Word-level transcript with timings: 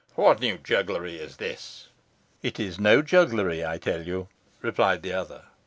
"What 0.15 0.39
new 0.39 0.57
jugglery 0.57 1.17
is 1.17 1.37
this?" 1.37 1.89
"It 2.41 2.59
is 2.59 2.79
no 2.79 3.03
jugglery, 3.03 3.63
I 3.63 3.77
tell 3.77 4.01
you," 4.01 4.29
replied 4.59 5.03
the 5.03 5.13
other. 5.13 5.43